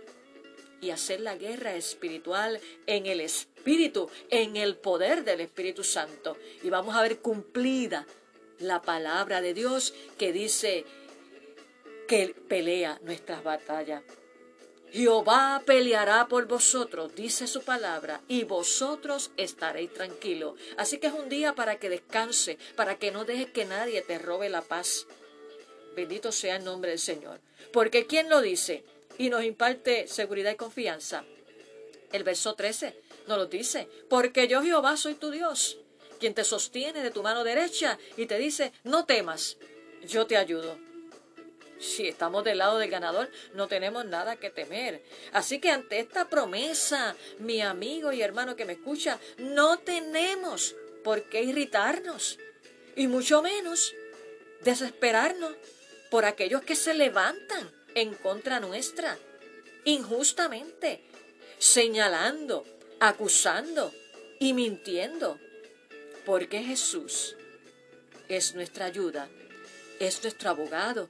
y 0.82 0.92
hacer 0.92 1.20
la 1.22 1.36
guerra 1.36 1.74
espiritual 1.74 2.60
en 2.86 3.08
el 3.08 3.22
Espíritu, 3.22 4.12
en 4.30 4.56
el 4.56 4.76
poder 4.76 5.24
del 5.24 5.42
Espíritu 5.42 5.84
Santo. 5.84 6.38
Y 6.62 6.70
vamos 6.70 6.96
a 6.96 7.02
ver 7.02 7.20
cumplida 7.20 8.06
la 8.60 8.84
palabra 8.84 9.42
de 9.42 9.56
Dios 9.56 9.96
que 10.20 10.32
dice 10.32 10.86
que 12.08 12.36
pelea 12.48 13.00
nuestras 13.04 13.44
batallas. 13.44 14.04
Jehová 14.92 15.62
peleará 15.66 16.28
por 16.28 16.48
vosotros, 16.48 17.14
dice 17.16 17.48
su 17.48 17.64
palabra, 17.64 18.22
y 18.30 18.46
vosotros 18.46 19.32
estaréis 19.36 19.94
tranquilos. 19.94 20.58
Así 20.78 21.00
que 21.00 21.08
es 21.08 21.14
un 21.14 21.28
día 21.28 21.54
para 21.54 21.78
que 21.78 21.90
descanse, 21.90 22.58
para 22.78 22.98
que 22.98 23.12
no 23.12 23.26
dejes 23.26 23.50
que 23.52 23.66
nadie 23.66 24.02
te 24.02 24.20
robe 24.20 24.48
la 24.48 24.62
paz. 24.62 25.06
Bendito 25.96 26.32
sea 26.32 26.56
el 26.56 26.64
nombre 26.64 26.92
del 26.92 27.00
Señor. 27.00 27.42
Porque 27.74 28.06
¿quién 28.06 28.30
lo 28.30 28.42
dice? 28.42 28.86
Y 29.18 29.30
nos 29.30 29.44
imparte 29.44 30.08
seguridad 30.08 30.52
y 30.52 30.56
confianza. 30.56 31.26
El 32.14 32.24
verso 32.24 32.54
13 32.54 32.96
nos 33.28 33.38
lo 33.38 33.48
dice. 33.48 33.90
Porque 34.10 34.48
yo 34.48 34.62
Jehová 34.62 34.96
soy 34.96 35.16
tu 35.16 35.30
Dios, 35.30 35.78
quien 36.22 36.34
te 36.34 36.46
sostiene 36.46 37.04
de 37.04 37.12
tu 37.12 37.22
mano 37.22 37.44
derecha 37.44 37.98
y 38.16 38.28
te 38.28 38.38
dice, 38.38 38.72
no 38.86 39.06
temas, 39.06 39.58
yo 40.08 40.26
te 40.26 40.38
ayudo. 40.38 40.78
Si 41.80 42.08
estamos 42.08 42.44
del 42.44 42.60
lado 42.60 42.78
del 42.78 42.90
ganador, 42.90 43.30
no 43.54 43.68
tenemos 43.68 44.06
nada 44.06 44.38
que 44.38 44.50
temer. 44.50 45.02
Así 45.34 45.60
que 45.60 45.70
ante 45.70 46.00
esta 46.00 46.30
promesa, 46.30 47.16
mi 47.40 47.62
amigo 47.62 48.12
y 48.14 48.22
hermano 48.22 48.56
que 48.56 48.66
me 48.66 48.74
escucha, 48.74 49.20
no 49.38 49.80
tenemos 49.80 50.76
por 51.04 51.24
qué 51.24 51.44
irritarnos 51.44 52.40
y 52.96 53.08
mucho 53.08 53.42
menos 53.42 53.94
desesperarnos 54.62 55.54
por 56.10 56.26
aquellos 56.26 56.62
que 56.64 56.76
se 56.76 56.94
levantan 56.94 57.72
en 57.94 58.14
contra 58.16 58.60
nuestra, 58.60 59.18
injustamente, 59.84 61.02
señalando, 61.58 62.66
acusando 63.00 63.94
y 64.40 64.54
mintiendo. 64.54 65.40
Porque 66.26 66.64
Jesús 66.64 67.36
es 68.28 68.56
nuestra 68.56 68.86
ayuda, 68.86 69.30
es 70.00 70.24
nuestro 70.24 70.50
abogado, 70.50 71.10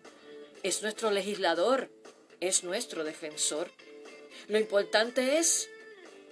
es 0.65 0.81
nuestro 0.81 1.11
legislador, 1.11 1.91
es 2.39 2.63
nuestro 2.63 3.03
defensor. 3.03 3.69
Lo 4.47 4.57
importante 4.57 5.37
es 5.37 5.69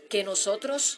que 0.10 0.24
nosotros, 0.24 0.98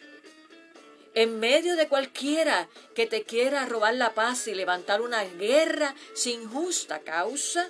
en 1.16 1.38
medio 1.42 1.76
de 1.76 1.90
cualquiera 1.90 2.70
que 2.96 3.08
te 3.08 3.24
quiera 3.24 3.66
robar 3.66 3.96
la 3.96 4.14
paz 4.14 4.48
y 4.48 4.56
levantar 4.56 5.02
una 5.02 5.26
guerra 5.26 5.96
sin 6.14 6.48
justa 6.48 7.02
causa, 7.02 7.70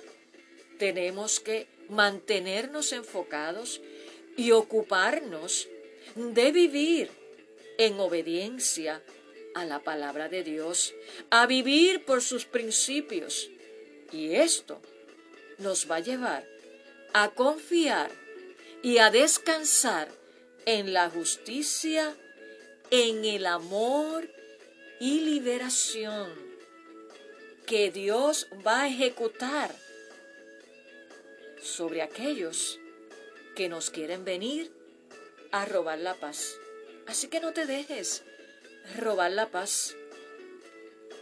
tenemos 0.78 1.40
que 1.40 1.66
mantenernos 1.88 2.92
enfocados 2.92 3.80
y 4.36 4.52
ocuparnos 4.52 5.66
de 6.14 6.52
vivir 6.52 7.10
en 7.76 7.98
obediencia 7.98 9.02
a 9.56 9.64
la 9.64 9.80
palabra 9.80 10.28
de 10.28 10.44
Dios, 10.44 10.94
a 11.30 11.44
vivir 11.46 12.04
por 12.04 12.22
sus 12.22 12.44
principios. 12.44 13.50
Y 14.12 14.36
esto 14.36 14.80
nos 15.58 15.90
va 15.90 15.96
a 15.96 16.00
llevar 16.00 16.46
a 17.12 17.30
confiar 17.30 18.10
y 18.82 18.98
a 18.98 19.10
descansar 19.10 20.08
en 20.66 20.92
la 20.92 21.08
justicia, 21.08 22.14
en 22.90 23.24
el 23.24 23.46
amor 23.46 24.28
y 25.00 25.20
liberación 25.20 26.30
que 27.66 27.90
Dios 27.90 28.48
va 28.66 28.82
a 28.82 28.88
ejecutar 28.88 29.74
sobre 31.62 32.02
aquellos 32.02 32.78
que 33.54 33.68
nos 33.68 33.90
quieren 33.90 34.24
venir 34.24 34.70
a 35.52 35.64
robar 35.64 35.98
la 35.98 36.14
paz. 36.14 36.58
Así 37.06 37.28
que 37.28 37.40
no 37.40 37.52
te 37.52 37.66
dejes 37.66 38.22
robar 38.96 39.32
la 39.32 39.50
paz. 39.50 39.96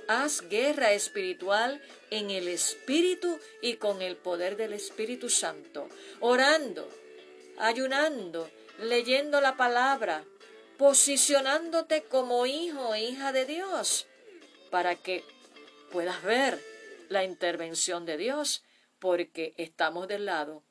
Haz 0.09 0.43
guerra 0.49 0.93
espiritual 0.93 1.81
en 2.15 2.31
el 2.31 2.47
Espíritu 2.47 3.41
y 3.61 3.75
con 3.75 4.01
el 4.01 4.17
poder 4.17 4.57
del 4.57 4.73
Espíritu 4.73 5.29
Santo, 5.29 5.89
orando, 6.21 6.89
ayunando, 7.59 8.49
leyendo 8.79 9.41
la 9.41 9.57
palabra, 9.57 10.25
posicionándote 10.79 12.05
como 12.05 12.47
hijo 12.47 12.95
e 12.95 13.05
hija 13.05 13.33
de 13.33 13.47
Dios, 13.47 14.07
para 14.71 14.95
que 14.95 15.25
puedas 15.91 16.23
ver 16.23 16.61
la 17.09 17.25
intervención 17.25 18.07
de 18.07 18.17
Dios, 18.17 18.63
porque 19.01 19.53
estamos 19.57 20.07
del 20.07 20.27
lado 20.27 20.63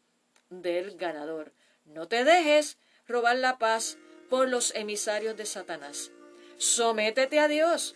del 0.50 0.96
ganador. 0.96 1.52
No 1.84 2.08
te 2.08 2.24
dejes 2.24 2.78
robar 3.06 3.36
la 3.36 3.58
paz 3.58 3.98
por 4.30 4.48
los 4.48 4.74
emisarios 4.76 5.36
de 5.36 5.46
Satanás. 5.46 6.12
Sométete 6.58 7.40
a 7.40 7.50
Dios 7.50 7.96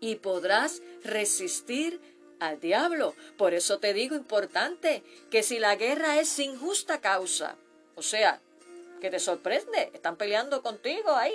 y 0.00 0.16
podrás 0.16 0.80
resistir 1.04 2.00
al 2.40 2.60
diablo. 2.60 3.14
Por 3.36 3.54
eso 3.54 3.78
te 3.78 3.92
digo 3.92 4.14
importante 4.14 5.02
que 5.30 5.42
si 5.42 5.58
la 5.58 5.76
guerra 5.76 6.20
es 6.20 6.28
sin 6.28 6.58
justa 6.58 7.00
causa, 7.00 7.56
o 7.94 8.02
sea, 8.02 8.40
que 9.00 9.10
te 9.10 9.18
sorprende, 9.18 9.90
están 9.94 10.16
peleando 10.16 10.62
contigo 10.62 11.14
ahí. 11.14 11.34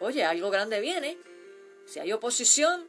Oye, 0.00 0.24
algo 0.24 0.50
grande 0.50 0.80
viene. 0.80 1.18
Si 1.86 2.00
hay 2.00 2.12
oposición, 2.12 2.88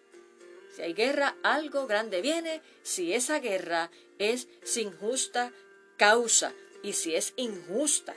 si 0.76 0.82
hay 0.82 0.94
guerra, 0.94 1.38
algo 1.44 1.88
grande 1.88 2.22
viene. 2.22 2.62
Si 2.84 3.14
esa 3.14 3.40
guerra 3.40 3.92
es 4.20 4.48
sin 4.64 4.92
justa 4.92 5.54
causa 5.98 6.54
y 6.84 6.94
si 6.94 7.16
es 7.16 7.34
injusta. 7.38 8.16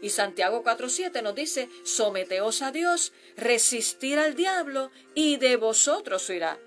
Y 0.00 0.10
Santiago 0.10 0.62
4.7 0.62 1.22
nos 1.22 1.34
dice, 1.34 1.68
someteos 1.82 2.62
a 2.62 2.70
Dios, 2.70 3.12
resistir 3.36 4.18
al 4.18 4.36
diablo 4.36 4.90
y 5.14 5.38
de 5.38 5.56
vosotros 5.56 6.30
irá. 6.30 6.58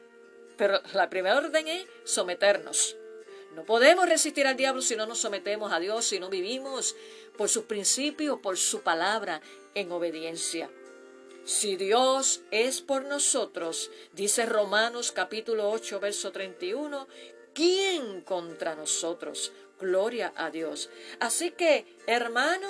Pero 0.61 0.79
la 0.93 1.09
primera 1.09 1.37
orden 1.37 1.67
es 1.67 1.87
someternos. 2.03 2.95
No 3.55 3.65
podemos 3.65 4.07
resistir 4.07 4.45
al 4.45 4.57
diablo 4.57 4.83
si 4.83 4.95
no 4.95 5.07
nos 5.07 5.17
sometemos 5.17 5.73
a 5.73 5.79
Dios, 5.79 6.05
si 6.05 6.19
no 6.19 6.29
vivimos 6.29 6.95
por 7.35 7.49
sus 7.49 7.63
principios, 7.63 8.37
por 8.41 8.57
su 8.57 8.81
palabra, 8.81 9.41
en 9.73 9.91
obediencia. 9.91 10.69
Si 11.45 11.77
Dios 11.77 12.41
es 12.51 12.79
por 12.81 13.05
nosotros, 13.05 13.89
dice 14.13 14.45
Romanos 14.45 15.11
capítulo 15.11 15.67
8, 15.71 15.99
verso 15.99 16.31
31, 16.31 17.07
¿quién 17.55 18.21
contra 18.21 18.75
nosotros? 18.75 19.53
Gloria 19.79 20.31
a 20.35 20.51
Dios. 20.51 20.91
Así 21.19 21.49
que, 21.49 21.87
hermano 22.05 22.69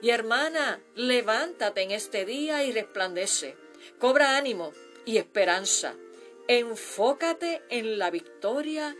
y 0.00 0.10
hermana, 0.10 0.80
levántate 0.94 1.82
en 1.82 1.90
este 1.90 2.24
día 2.24 2.62
y 2.62 2.70
resplandece. 2.70 3.56
Cobra 3.98 4.36
ánimo 4.36 4.72
y 5.04 5.16
esperanza. 5.16 5.96
Enfócate 6.48 7.62
en 7.68 7.98
la 7.98 8.10
victoria 8.10 8.96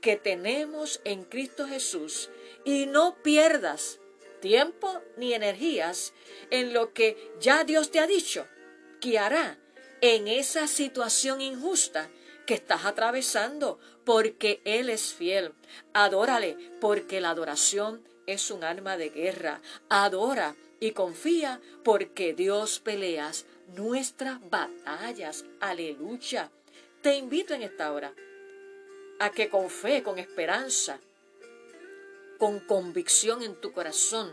que 0.00 0.16
tenemos 0.16 1.00
en 1.04 1.24
Cristo 1.24 1.66
Jesús 1.66 2.30
y 2.64 2.86
no 2.86 3.16
pierdas 3.22 4.00
tiempo 4.40 5.00
ni 5.16 5.34
energías 5.34 6.12
en 6.50 6.72
lo 6.72 6.92
que 6.92 7.32
ya 7.40 7.64
Dios 7.64 7.90
te 7.90 8.00
ha 8.00 8.06
dicho 8.06 8.46
que 9.00 9.18
hará 9.18 9.58
en 10.00 10.28
esa 10.28 10.66
situación 10.66 11.40
injusta 11.40 12.10
que 12.46 12.54
estás 12.54 12.84
atravesando, 12.84 13.78
porque 14.04 14.60
Él 14.64 14.90
es 14.90 15.14
fiel. 15.14 15.52
Adórale, 15.92 16.56
porque 16.80 17.20
la 17.20 17.30
adoración 17.30 18.02
es 18.26 18.50
un 18.50 18.64
arma 18.64 18.96
de 18.96 19.10
guerra. 19.10 19.60
Adora 19.88 20.56
y 20.80 20.92
confía, 20.92 21.60
porque 21.84 22.32
Dios 22.34 22.80
peleas 22.80 23.46
nuestras 23.76 24.40
batallas. 24.50 25.44
Aleluya. 25.60 26.50
Te 27.02 27.14
invito 27.14 27.54
en 27.54 27.62
esta 27.62 27.92
hora 27.92 28.12
a 29.20 29.30
que 29.30 29.48
con 29.48 29.70
fe, 29.70 30.02
con 30.02 30.18
esperanza, 30.18 31.00
con 32.36 32.60
convicción 32.60 33.42
en 33.42 33.54
tu 33.54 33.72
corazón, 33.72 34.30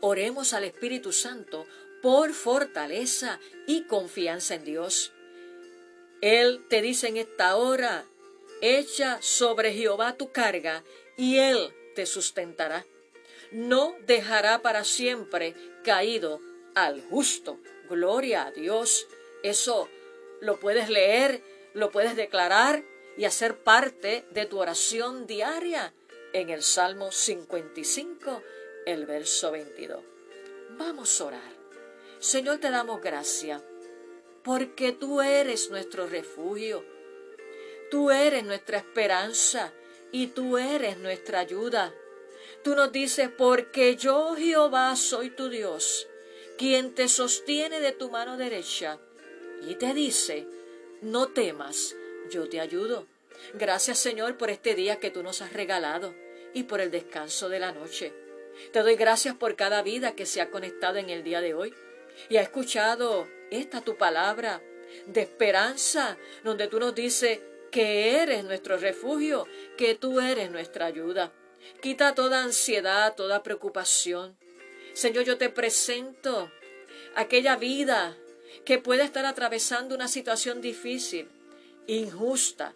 oremos 0.00 0.52
al 0.52 0.62
Espíritu 0.62 1.10
Santo 1.10 1.66
por 2.00 2.32
fortaleza 2.32 3.40
y 3.66 3.84
confianza 3.84 4.54
en 4.54 4.64
Dios. 4.64 5.12
Él 6.20 6.64
te 6.68 6.80
dice 6.80 7.08
en 7.08 7.16
esta 7.16 7.56
hora, 7.56 8.04
echa 8.60 9.20
sobre 9.20 9.72
Jehová 9.72 10.16
tu 10.16 10.30
carga 10.30 10.84
y 11.16 11.38
Él 11.38 11.74
te 11.96 12.06
sustentará. 12.06 12.86
No 13.50 13.96
dejará 14.06 14.62
para 14.62 14.84
siempre 14.84 15.54
caído 15.82 16.40
al 16.76 17.00
justo. 17.02 17.58
Gloria 17.88 18.46
a 18.46 18.52
Dios. 18.52 19.08
Eso 19.42 19.88
lo 20.40 20.60
puedes 20.60 20.88
leer, 20.88 21.42
lo 21.74 21.90
puedes 21.90 22.16
declarar 22.16 22.84
y 23.16 23.24
hacer 23.26 23.58
parte 23.58 24.24
de 24.30 24.46
tu 24.46 24.58
oración 24.58 25.26
diaria 25.26 25.92
en 26.32 26.50
el 26.50 26.62
Salmo 26.62 27.12
55, 27.12 28.42
el 28.86 29.06
verso 29.06 29.52
22. 29.52 30.02
Vamos 30.70 31.20
a 31.20 31.24
orar. 31.26 31.52
Señor, 32.18 32.58
te 32.58 32.70
damos 32.70 33.00
gracias 33.00 33.62
porque 34.42 34.92
tú 34.92 35.20
eres 35.20 35.70
nuestro 35.70 36.06
refugio. 36.06 36.84
Tú 37.90 38.10
eres 38.10 38.44
nuestra 38.44 38.78
esperanza 38.78 39.72
y 40.12 40.28
tú 40.28 40.58
eres 40.58 40.98
nuestra 40.98 41.40
ayuda. 41.40 41.94
Tú 42.62 42.74
nos 42.74 42.92
dices, 42.92 43.30
porque 43.36 43.96
yo 43.96 44.34
Jehová 44.36 44.96
soy 44.96 45.30
tu 45.30 45.48
Dios, 45.48 46.08
quien 46.56 46.94
te 46.94 47.08
sostiene 47.08 47.80
de 47.80 47.92
tu 47.92 48.10
mano 48.10 48.36
derecha. 48.36 48.98
Y 49.68 49.76
te 49.76 49.94
dice, 49.94 50.46
no 51.04 51.28
temas, 51.28 51.94
yo 52.30 52.48
te 52.48 52.60
ayudo. 52.60 53.06
Gracias 53.52 53.98
Señor 53.98 54.38
por 54.38 54.48
este 54.48 54.74
día 54.74 54.98
que 54.98 55.10
tú 55.10 55.22
nos 55.22 55.42
has 55.42 55.52
regalado 55.52 56.14
y 56.54 56.62
por 56.62 56.80
el 56.80 56.90
descanso 56.90 57.48
de 57.48 57.58
la 57.58 57.72
noche. 57.72 58.12
Te 58.72 58.80
doy 58.80 58.96
gracias 58.96 59.34
por 59.34 59.54
cada 59.54 59.82
vida 59.82 60.14
que 60.14 60.24
se 60.24 60.40
ha 60.40 60.50
conectado 60.50 60.96
en 60.96 61.10
el 61.10 61.22
día 61.22 61.40
de 61.40 61.52
hoy 61.52 61.74
y 62.28 62.38
ha 62.38 62.42
escuchado 62.42 63.28
esta 63.50 63.82
tu 63.82 63.98
palabra 63.98 64.62
de 65.06 65.20
esperanza, 65.20 66.16
donde 66.42 66.68
tú 66.68 66.80
nos 66.80 66.94
dices 66.94 67.40
que 67.70 68.22
eres 68.22 68.44
nuestro 68.44 68.78
refugio, 68.78 69.46
que 69.76 69.94
tú 69.94 70.20
eres 70.20 70.50
nuestra 70.50 70.86
ayuda. 70.86 71.32
Quita 71.82 72.14
toda 72.14 72.42
ansiedad, 72.42 73.14
toda 73.14 73.42
preocupación. 73.42 74.38
Señor, 74.94 75.24
yo 75.24 75.36
te 75.36 75.50
presento 75.50 76.50
aquella 77.14 77.56
vida 77.56 78.16
que 78.64 78.78
puede 78.78 79.04
estar 79.04 79.26
atravesando 79.26 79.94
una 79.94 80.08
situación 80.08 80.60
difícil, 80.60 81.28
injusta, 81.86 82.74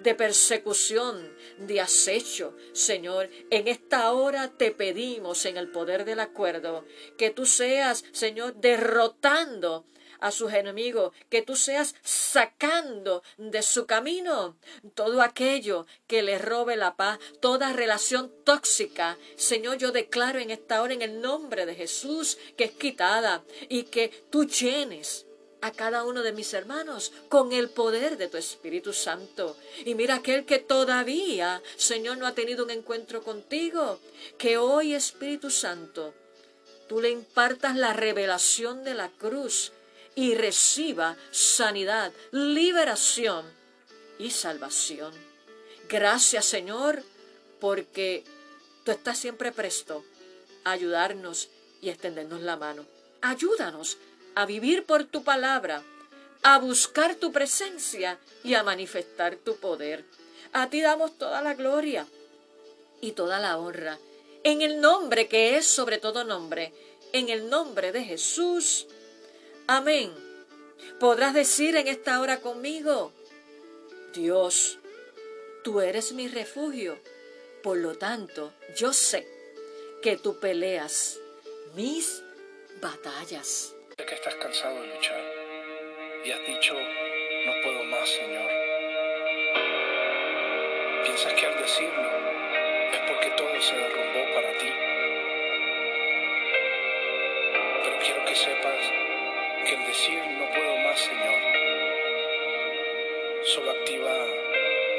de 0.00 0.14
persecución, 0.14 1.32
de 1.58 1.80
acecho. 1.80 2.56
Señor, 2.72 3.28
en 3.50 3.68
esta 3.68 4.12
hora 4.12 4.48
te 4.56 4.70
pedimos 4.70 5.44
en 5.44 5.56
el 5.56 5.68
poder 5.68 6.04
del 6.04 6.20
acuerdo 6.20 6.84
que 7.16 7.30
tú 7.30 7.46
seas, 7.46 8.04
Señor, 8.12 8.54
derrotando 8.56 9.84
a 10.20 10.30
sus 10.30 10.52
enemigos, 10.52 11.12
que 11.28 11.42
tú 11.42 11.56
seas 11.56 11.94
sacando 12.02 13.22
de 13.36 13.62
su 13.62 13.86
camino 13.86 14.56
todo 14.94 15.22
aquello 15.22 15.86
que 16.06 16.22
le 16.22 16.38
robe 16.38 16.76
la 16.76 16.96
paz, 16.96 17.18
toda 17.40 17.72
relación 17.72 18.32
tóxica. 18.44 19.18
Señor, 19.36 19.78
yo 19.78 19.92
declaro 19.92 20.38
en 20.38 20.50
esta 20.50 20.82
hora 20.82 20.94
en 20.94 21.02
el 21.02 21.20
nombre 21.20 21.66
de 21.66 21.74
Jesús 21.74 22.38
que 22.56 22.64
es 22.64 22.72
quitada 22.72 23.42
y 23.68 23.84
que 23.84 24.08
tú 24.30 24.46
llenes 24.46 25.26
a 25.60 25.72
cada 25.72 26.04
uno 26.04 26.22
de 26.22 26.32
mis 26.32 26.52
hermanos 26.54 27.12
con 27.28 27.52
el 27.52 27.68
poder 27.68 28.16
de 28.16 28.28
tu 28.28 28.36
Espíritu 28.36 28.92
Santo. 28.92 29.56
Y 29.84 29.94
mira 29.94 30.16
aquel 30.16 30.44
que 30.44 30.58
todavía, 30.58 31.62
Señor, 31.76 32.18
no 32.18 32.26
ha 32.26 32.34
tenido 32.34 32.64
un 32.64 32.70
encuentro 32.70 33.22
contigo, 33.22 33.98
que 34.38 34.58
hoy 34.58 34.94
Espíritu 34.94 35.50
Santo 35.50 36.14
tú 36.88 37.00
le 37.00 37.10
impartas 37.10 37.76
la 37.76 37.92
revelación 37.92 38.84
de 38.84 38.94
la 38.94 39.10
cruz 39.10 39.72
y 40.18 40.34
reciba 40.34 41.16
sanidad, 41.30 42.12
liberación 42.32 43.46
y 44.18 44.32
salvación. 44.32 45.14
Gracias 45.88 46.44
Señor, 46.44 47.04
porque 47.60 48.24
tú 48.84 48.90
estás 48.90 49.16
siempre 49.16 49.52
presto 49.52 50.04
a 50.64 50.72
ayudarnos 50.72 51.50
y 51.80 51.90
extendernos 51.90 52.40
la 52.40 52.56
mano. 52.56 52.84
Ayúdanos 53.20 53.96
a 54.34 54.44
vivir 54.44 54.86
por 54.86 55.04
tu 55.04 55.22
palabra, 55.22 55.84
a 56.42 56.58
buscar 56.58 57.14
tu 57.14 57.30
presencia 57.30 58.18
y 58.42 58.54
a 58.54 58.64
manifestar 58.64 59.36
tu 59.36 59.54
poder. 59.58 60.04
A 60.52 60.68
ti 60.68 60.80
damos 60.80 61.16
toda 61.16 61.42
la 61.42 61.54
gloria 61.54 62.08
y 63.00 63.12
toda 63.12 63.38
la 63.38 63.56
honra. 63.56 64.00
En 64.42 64.62
el 64.62 64.80
nombre 64.80 65.28
que 65.28 65.56
es 65.56 65.68
sobre 65.68 65.98
todo 65.98 66.24
nombre, 66.24 66.72
en 67.12 67.28
el 67.28 67.48
nombre 67.48 67.92
de 67.92 68.02
Jesús. 68.02 68.88
Amén. 69.70 70.10
Podrás 70.98 71.34
decir 71.34 71.76
en 71.76 71.88
esta 71.88 72.22
hora 72.22 72.40
conmigo, 72.40 73.12
Dios, 74.14 74.78
tú 75.62 75.82
eres 75.82 76.12
mi 76.12 76.26
refugio. 76.26 76.98
Por 77.62 77.76
lo 77.76 77.98
tanto, 77.98 78.54
yo 78.78 78.94
sé 78.94 79.28
que 80.02 80.16
tú 80.16 80.40
peleas 80.40 81.20
mis 81.74 82.22
batallas. 82.80 83.74
Sé 83.94 84.06
que 84.06 84.14
estás 84.14 84.36
cansado 84.36 84.80
de 84.80 84.86
luchar 84.86 85.20
y 86.24 86.30
has 86.30 86.46
dicho, 86.46 86.72
no 86.72 87.52
puedo 87.62 87.84
más, 87.84 88.08
Señor. 88.08 88.50
Piensas 91.04 91.34
que 91.34 91.44
al 91.46 91.58
decirlo 91.60 92.10
es 92.90 93.00
porque 93.06 93.30
todo 93.36 93.60
se 93.60 93.74
derrumbó 93.76 94.34
para 94.34 94.56
ti. 94.56 94.70
Pero 97.84 97.98
quiero 97.98 98.24
que 98.24 98.34
sepas 98.34 99.07
que 99.68 99.74
el 99.74 99.86
decir 99.86 100.18
no 100.38 100.50
puedo 100.50 100.78
más, 100.78 100.98
Señor, 100.98 101.40
solo 103.44 103.70
activa 103.70 104.10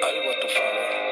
algo 0.03 0.31
a 0.31 0.39
tu 0.39 0.47
favor. 0.47 1.08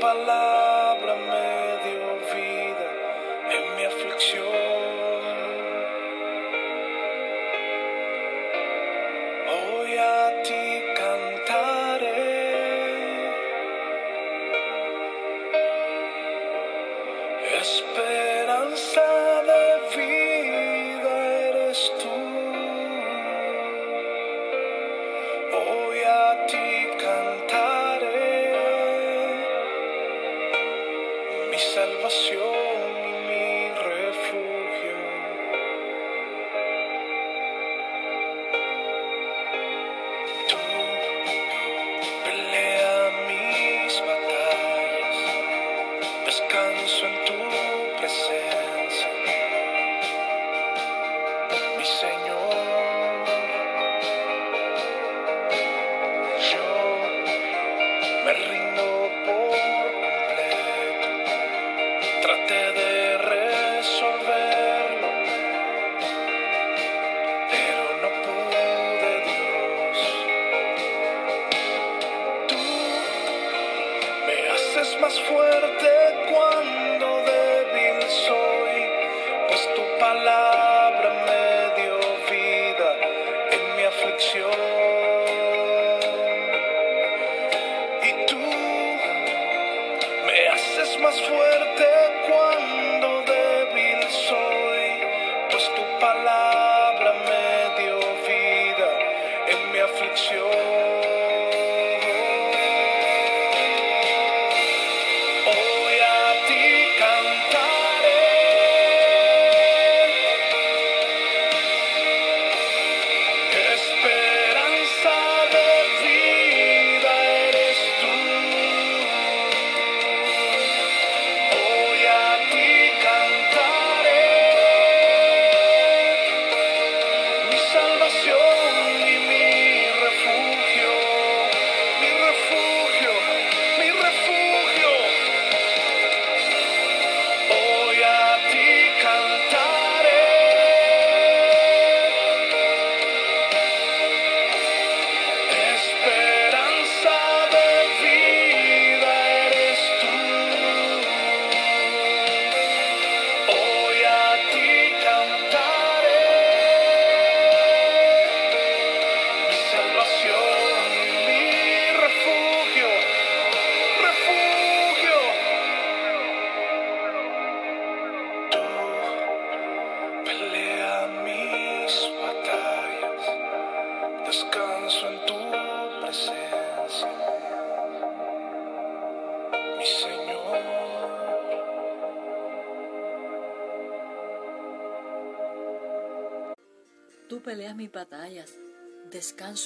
palabras. 0.00 0.57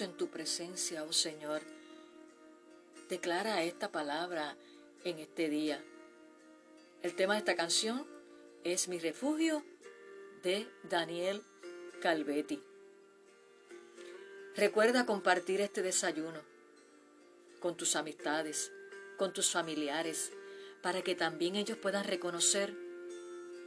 En 0.00 0.16
tu 0.16 0.28
presencia, 0.28 1.05
oh 1.05 1.12
Señor. 1.12 1.61
Declara 3.11 3.62
esta 3.62 3.92
palabra 3.92 4.57
en 5.05 5.18
este 5.18 5.50
día. 5.50 5.85
El 7.02 7.14
tema 7.14 7.35
de 7.35 7.40
esta 7.40 7.57
canción 7.57 8.07
es 8.64 8.88
Mi 8.88 8.98
refugio 8.98 9.62
de 10.42 10.66
Daniel 10.88 11.42
Calvetti. 12.00 12.59
Recuerda 14.57 15.05
compartir 15.05 15.61
este 15.61 15.83
desayuno 15.83 16.40
con 17.61 17.76
tus 17.76 17.94
amistades, 17.94 18.72
con 19.18 19.35
tus 19.35 19.50
familiares, 19.50 20.33
para 20.81 21.02
que 21.02 21.14
también 21.14 21.55
ellos 21.55 21.76
puedan 21.76 22.05
reconocer 22.05 22.74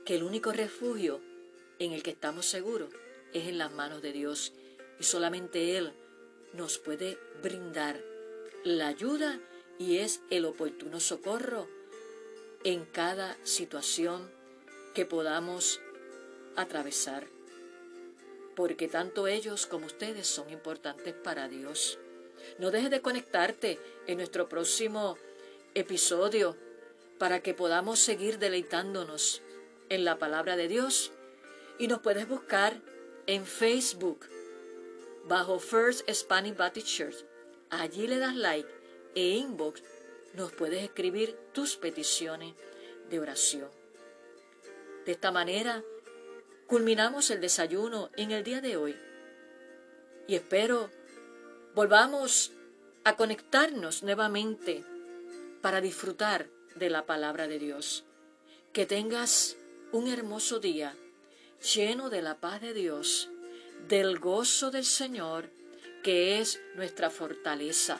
que 0.05 0.15
el 0.15 0.23
único 0.23 0.51
refugio 0.51 1.21
en 1.77 1.91
el 1.91 2.01
que 2.01 2.11
estamos 2.11 2.47
seguros 2.47 2.89
es 3.31 3.47
en 3.47 3.59
las 3.59 3.71
manos 3.71 4.01
de 4.01 4.11
Dios 4.11 4.53
y 4.99 5.03
solamente 5.03 5.77
Él 5.77 5.93
nos 6.55 6.77
puede 6.77 7.17
brindar 7.43 8.01
la 8.63 8.87
ayuda 8.87 9.39
y 9.77 9.97
es 9.97 10.21
el 10.29 10.45
oportuno 10.45 10.99
socorro 10.99 11.67
en 12.63 12.85
cada 12.85 13.37
situación 13.43 14.31
que 14.93 15.05
podamos 15.05 15.81
atravesar. 16.55 17.27
Porque 18.55 18.87
tanto 18.87 19.27
ellos 19.27 19.65
como 19.65 19.85
ustedes 19.85 20.27
son 20.27 20.49
importantes 20.49 21.13
para 21.13 21.49
Dios. 21.49 21.99
No 22.57 22.71
dejes 22.71 22.89
de 22.89 23.01
conectarte 23.01 23.79
en 24.07 24.17
nuestro 24.17 24.47
próximo 24.47 25.17
episodio 25.73 26.55
para 27.19 27.41
que 27.41 27.53
podamos 27.53 27.99
seguir 27.99 28.39
deleitándonos 28.39 29.41
en 29.89 30.05
la 30.05 30.17
palabra 30.17 30.55
de 30.55 30.69
Dios. 30.69 31.11
Y 31.77 31.87
nos 31.87 31.99
puedes 31.99 32.27
buscar 32.27 32.81
en 33.27 33.45
Facebook 33.45 34.25
bajo 35.25 35.59
First 35.59 36.09
Spanish 36.11 36.55
Baptist 36.55 36.87
Church. 36.87 37.25
Allí 37.69 38.07
le 38.07 38.17
das 38.17 38.35
like 38.35 38.69
e 39.15 39.37
inbox 39.37 39.81
nos 40.33 40.51
puedes 40.51 40.83
escribir 40.83 41.37
tus 41.53 41.77
peticiones 41.77 42.53
de 43.09 43.19
oración. 43.19 43.69
De 45.05 45.13
esta 45.13 45.31
manera, 45.31 45.83
culminamos 46.67 47.29
el 47.31 47.41
desayuno 47.41 48.09
en 48.15 48.31
el 48.31 48.43
día 48.43 48.61
de 48.61 48.77
hoy 48.77 48.95
y 50.27 50.35
espero 50.35 50.89
volvamos 51.73 52.51
a 53.03 53.15
conectarnos 53.15 54.03
nuevamente 54.03 54.83
para 55.61 55.81
disfrutar 55.81 56.49
de 56.75 56.89
la 56.89 57.05
palabra 57.05 57.47
de 57.47 57.59
Dios. 57.59 58.03
Que 58.73 58.85
tengas 58.85 59.55
un 59.91 60.07
hermoso 60.07 60.59
día 60.59 60.95
lleno 61.73 62.09
de 62.09 62.21
la 62.21 62.39
paz 62.39 62.61
de 62.61 62.73
Dios, 62.73 63.29
del 63.87 64.19
gozo 64.19 64.71
del 64.71 64.85
Señor, 64.85 65.49
que 66.03 66.39
es 66.39 66.59
nuestra 66.75 67.09
fortaleza. 67.09 67.99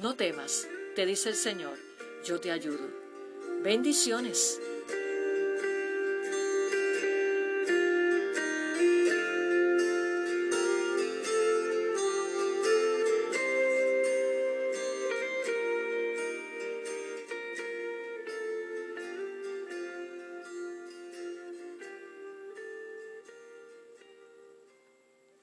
No 0.00 0.14
temas, 0.14 0.68
te 0.94 1.06
dice 1.06 1.30
el 1.30 1.34
Señor, 1.34 1.78
yo 2.24 2.40
te 2.40 2.50
ayudo. 2.50 2.88
Bendiciones. 3.62 4.60